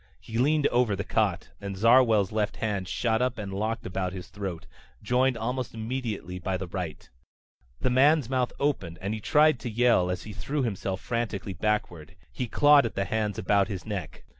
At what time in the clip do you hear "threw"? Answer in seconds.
10.33-10.63